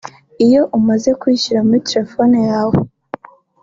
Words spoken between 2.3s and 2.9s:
yawe